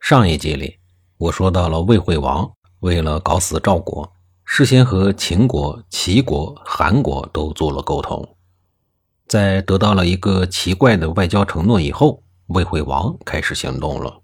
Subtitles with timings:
[0.00, 0.78] 上一集里，
[1.18, 4.10] 我说到了魏惠王为了搞死赵国，
[4.44, 8.36] 事先和秦国、齐国、韩国都做了沟通。
[9.26, 14.22] 在得到了一个奇怪的外交承诺以后，魏惠王开始行动了。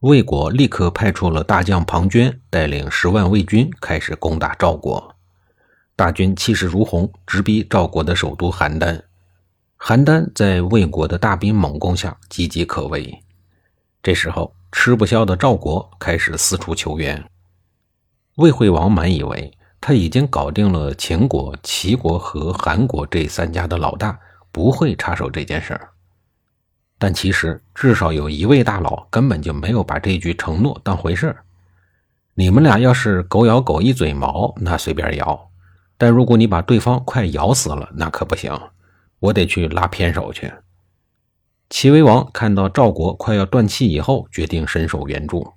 [0.00, 5.16] 魏国立刻派出了大将庞涓，带领十万魏军开始攻打赵国。
[5.96, 9.02] 大军气势如虹，直逼赵国的首都邯郸。
[9.80, 13.22] 邯郸在魏国的大兵猛攻下岌岌可危。
[14.02, 17.24] 这时候，吃不消的赵国开始四处求援。
[18.36, 24.16] 魏惠王满以为他已经搞定了秦国、齐国和韩国这三家的老大，
[24.52, 25.88] 不会插手这件事儿。
[26.98, 31.42] 但其实，至少有一位大佬根本就没有把这句承诺当回事儿。
[32.34, 35.48] 你们俩要是狗咬狗一嘴毛，那随便咬；
[35.96, 38.52] 但如果你把对方快咬死了，那可不行，
[39.20, 40.52] 我得去拉偏手去。
[41.68, 45.52] 齐威王看到赵国快要断气以后，决定伸手援助。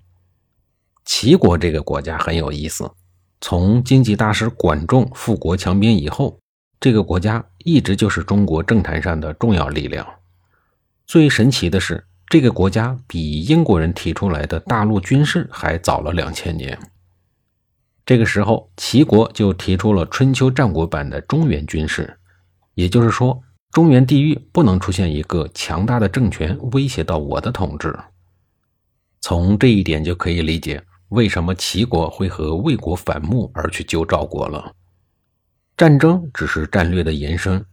[1.05, 2.91] 齐国这个国家很有意思，
[3.39, 6.39] 从经济大师管仲富国强兵以后，
[6.79, 10.05] 这个国家一直就是中国政坛上的重要力量。
[11.05, 16.77] 最神奇的是，这个国家比英国人提出来的大陆军事还早了两千年。
[18.03, 22.17] 这个时候，齐国就提出了春秋战国版的中原军事，
[22.73, 23.43] 也就是说。
[23.71, 27.97] 中原地域不能出现一个强大的政权威胁到我的统治。
[29.21, 34.73] 从这一点就可以理解为什么齐国会和魏国反目而去救赵国了。
[35.77, 37.63] 战争只是战略的延伸，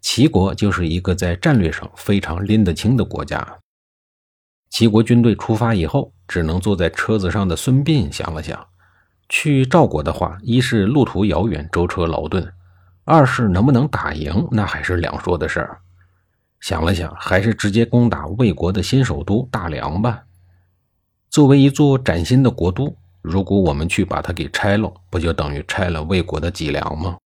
[0.00, 3.58] 齐国就是一个在战略上非常拎得清的国家。
[4.70, 8.66] 齐国军队出发以后，只能坐在车子上的孙膑想了想，
[9.28, 12.52] 去赵国的话，一是路途遥远，舟车劳顿。
[13.04, 15.80] 二是能不能打赢，那还是两说的事儿。
[16.60, 20.22] 想了想，还是直接攻打魏国的新首都大梁吧。
[21.28, 27.16] 作为一座崭新的国都，如果我们去把它给拆了，不就等于拆了魏国的脊梁吗？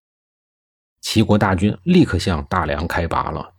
[1.03, 3.53] 齐国大军立刻向大梁开拔了，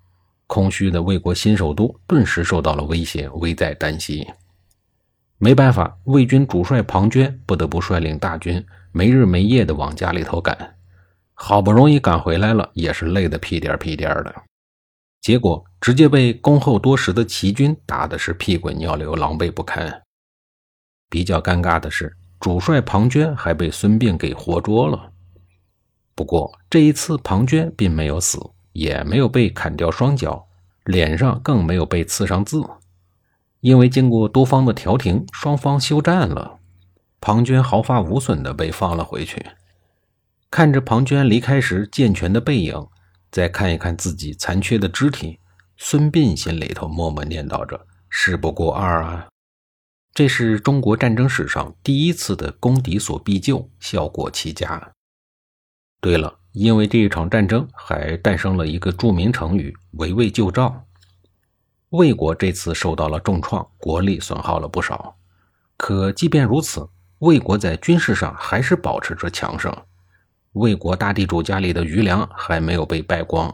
[0.47, 4.27] 空虚的魏国新首都顿时受到了威胁，危在旦夕。
[5.37, 10.76] 没办法，魏军主帅庞涓不得不率领大军没日没夜地往家里头赶。
[11.39, 14.35] 好不容易赶回来了，也是累得屁颠屁颠的，
[15.21, 20.01] 结果直接被恭候多时的齐军打的是屁滚尿流，狼狈不堪。
[21.09, 25.11] 比较尴尬的是，主帅庞涓还被孙膑给活捉了。
[26.15, 28.39] 不过这一次，庞涓并没有死，
[28.73, 30.47] 也没有被砍掉双脚，
[30.85, 32.63] 脸上更没有被刺上字，
[33.59, 36.57] 因为经过多方的调停，双方休战了，
[37.21, 39.45] 庞涓毫发无损地被放了回去。
[40.49, 42.87] 看着庞涓离开时健全的背影，
[43.29, 45.39] 再看一看自己残缺的肢体，
[45.75, 49.27] 孙膑心里头默默念叨着：“事不过二啊！”
[50.13, 54.91] 这是中国战争史上第一次的攻敌所必救，效果奇佳。
[55.99, 60.85] 对了，因为这一场战争还诞生了一个著名成语“围魏救赵”。
[61.89, 65.17] 魏国这次受到了重创，国力损耗了不少。
[65.75, 69.75] 可即便如此，魏国在军事上还是保持着强盛。
[70.57, 73.53] 魏国大地主家里的余粮还没有被败光。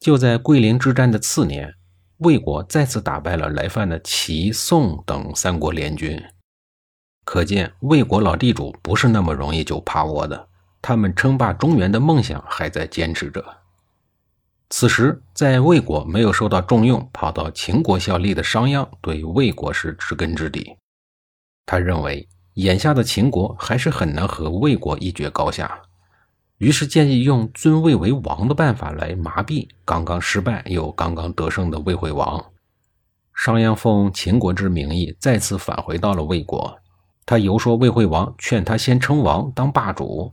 [0.00, 1.72] 就在桂林之战的次年，
[2.18, 6.22] 魏国再次打败了来犯的齐、宋等三国联军。
[7.24, 10.48] 可见，魏国老地主不是那么容易就趴窝的，
[10.82, 13.42] 他们称霸中原的梦想还在坚持着。
[14.68, 20.76] 此时，在魏国没有受到重用，跑到秦国效力的商鞅对魏国是知根知底，
[21.64, 22.28] 他认为。
[22.54, 25.76] 眼下的秦国还是很难和魏国一决高下，
[26.64, 32.42] 于是建议用尊魏为王的办法来麻痹刚刚失败又刚刚得胜的魏惠王。
[33.34, 36.74] 商鞅奉秦国之名义再次返回到了魏国，
[37.26, 40.32] 他游说魏惠王，劝他先称王当霸主，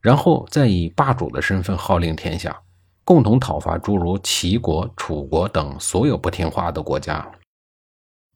[0.00, 2.56] 然后再以霸主的身份号令天下，
[3.02, 7.28] 共同讨伐诸如齐国、楚国等所有不听话的国家。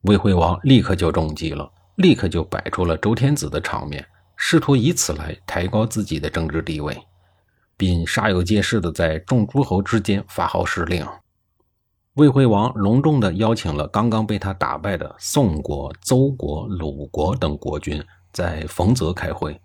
[0.01, 1.71] 魏惠王立刻就中计了。
[1.95, 4.05] 立刻就摆出了周天子的场面，
[4.35, 6.97] 试图以此来抬高自己的政治地位，
[7.79, 11.07] 并煞有介事地在众诸侯之间发号施令。
[12.15, 18.03] 魏惠王隆重地邀请了刚刚被他打败的宋国、邹国、鲁国等国君
[18.33, 19.57] 在冯泽开会，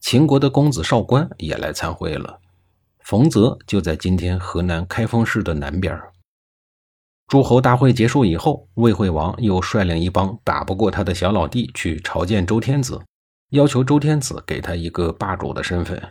[0.00, 2.38] 秦国的公子少官也来参会了。
[3.00, 6.00] 冯泽就在今天河南开封市的南边。
[7.28, 13.02] 诸侯大会结束以后，魏惠王又率领一帮打不过他的小老弟去朝见周天子，
[13.50, 16.02] 要求周天子给他一个霸主的身份。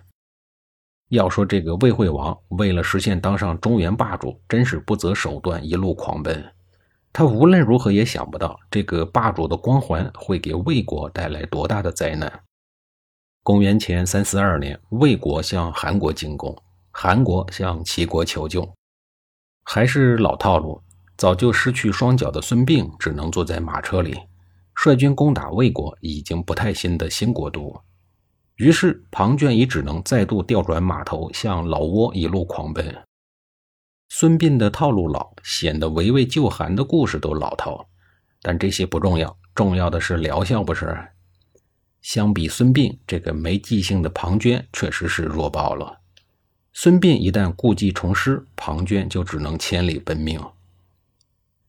[1.10, 6.44] 要说这个魏惠王为了实现当上中原霸主，真是不择手段，一路狂奔。
[7.12, 12.32] 他无论如何也想不到，这个霸主的光环会给魏国带来多大的灾难。
[13.42, 16.56] 公元前三四二年，魏国向韩国进攻，
[16.92, 18.72] 韩国向齐国求救，
[19.64, 20.82] 还是老套路。
[21.18, 24.16] 早就失去双脚的孙膑只能坐在马车里，
[24.76, 27.82] 率军攻打魏国已经不太新的新国都。
[28.60, 32.94] 于是庞涓也只能再度调转马头，向老挝一路狂奔。
[34.10, 37.88] 孙膑的套路老，显得围魏救韩的故事都老套。
[38.42, 40.98] 但这些不重要，重要的是疗效，不是？
[42.02, 46.02] 相比孙膑这个没记性的庞涓，确实是弱爆了。
[46.74, 50.38] 孙膑一旦故技重施，庞涓就只能千里奔命。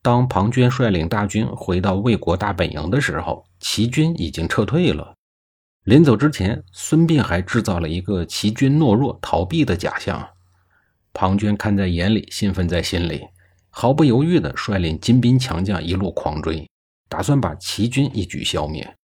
[0.01, 5.15] 当庞涓率领大军回到魏国大本营的时候，齐军已经撤退了。
[5.83, 10.29] 临走之前，孙膑还制造了一个齐军懦弱逃避的假象。
[11.11, 13.25] 庞涓看在眼里，兴奋在心里，
[13.71, 16.69] 毫不犹豫地率领精兵强将一路狂追，
[17.09, 18.95] 打算把齐军一举消灭，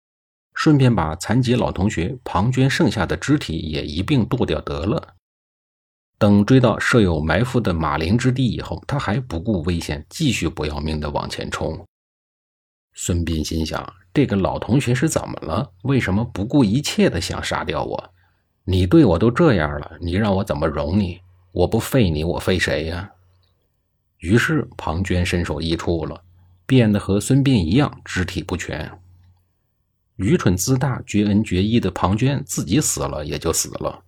[0.53, 5.15] 顺便把残疾老同学庞涓剩下的肢体也一并剁掉得了。
[6.19, 11.83] 等追到设有埋伏的马陵之地以后，他还不顾危险，继续不要命地往前冲。
[12.93, 13.91] 孙膑心想。
[14.17, 15.71] 这个老同学是怎么了？
[15.83, 18.13] 为什么不顾一切的想杀掉我？
[18.63, 21.21] 你对我都这样了，你让我怎么容你？
[21.51, 23.11] 我不废你，我废谁呀？
[24.17, 26.19] 于是庞涓身首异处了，
[26.65, 28.91] 变得和孙膑一样，肢体不全。
[30.15, 34.01] 愚蠢自大、绝恩绝义的庞涓自己死了也就死了，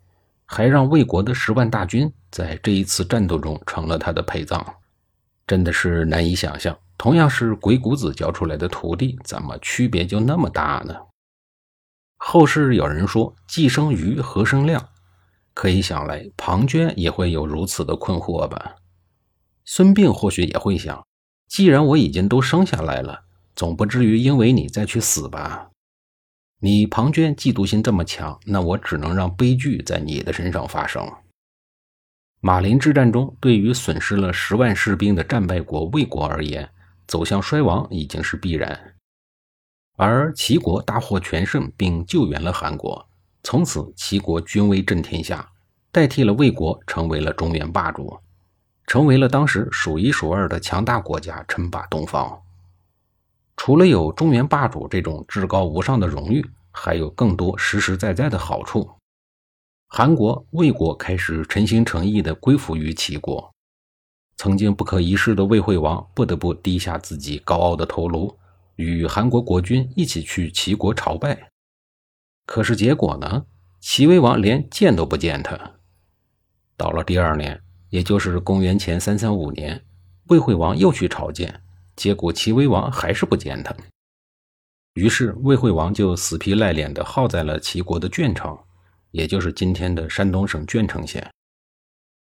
[0.44, 4.66] 还让魏国的十万大军在这一次战斗中成了他的陪葬，
[5.46, 6.76] 真的是难以想象。
[7.00, 10.94] 同样是鬼谷子教出来的徒弟，怎么区别就那么大呢？
[12.18, 14.90] 后世有人说“既生瑜，何生亮”，
[15.56, 18.76] 可以想来庞涓也会有如此的困惑吧？
[19.64, 21.08] 孙膑或许也会想：
[21.48, 23.22] 既然我已经都生下来了，
[23.56, 25.70] 总不至于因为你再去死吧？
[26.60, 31.10] 你庞涓嫉妒心这么强，那我只能让悲剧在你的身上发生。
[32.42, 36.70] 马陵之战中，对于损失了十万士兵的战败国魏国而言，
[37.10, 38.94] 走向衰亡已经是必然，
[39.98, 43.10] 而齐国大获全胜，并救援了韩国，
[43.42, 45.50] 从此齐国军威震天下，
[45.92, 48.20] 代替了魏国，成为了中原霸主，
[48.86, 52.40] 成为了当时数一数二的强大国家，称霸东方。
[53.58, 58.88] 除了有中原霸主这种至高无上的荣誉，还有更多实实在在的好处。
[59.88, 63.52] 韩国、魏国开始诚心诚意地归附于齐国。
[64.40, 68.34] 曾经不可一世的魏惠王不得不低下自己高傲的头颅，
[68.78, 71.52] 与韩国国君一起去齐国朝拜。
[72.46, 73.46] 可是结果呢？
[73.82, 75.60] 齐威王连见都不见他。
[76.78, 79.84] 到了第二年，也就是公元前三三五年，
[80.28, 81.62] 魏惠王又去朝见，
[81.98, 83.76] 结果齐威王还是不见他。
[84.94, 88.58] 于是魏惠王就死皮赖脸地耗在了齐国的鄄城，
[89.12, 91.30] 也就是今天的山东省鄄城县。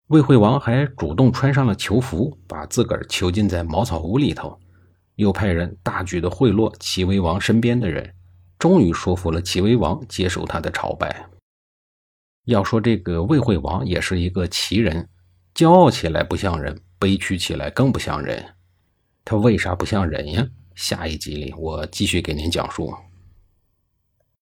[0.08, 4.56] 魏惠王还主动穿上了囚服，把自个儿囚禁在茅草屋里头，
[5.16, 8.14] 又派人大举的贿赂齐威王身边的人，
[8.56, 11.26] 终于说服了齐威王接受他的朝拜。
[12.44, 15.08] 要说这个魏惠王也是一个奇人，
[15.52, 18.54] 骄傲起来不像人，悲屈起来更不像人。
[19.24, 20.46] 他为啥不像人呀？
[20.76, 22.94] 下一集里我继续给您讲述。